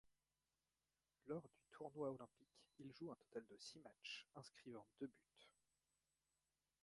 Lors 1.27 1.43
du 1.47 1.61
tournoi 1.69 2.09
olympique, 2.09 2.65
il 2.79 2.91
joue 2.91 3.11
un 3.11 3.15
total 3.17 3.45
de 3.47 3.55
six 3.59 3.77
matchs, 3.81 4.27
inscrivant 4.33 4.87
deux 4.99 5.05
buts. 5.05 5.47